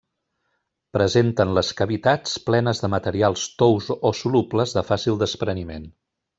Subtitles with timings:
[0.97, 5.91] Presenten les cavitats plenes de materials tous o solubles de fàcil despreniment.